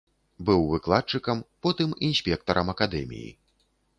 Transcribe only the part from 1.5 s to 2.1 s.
потым